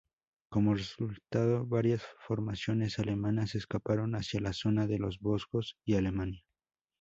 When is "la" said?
4.41-4.51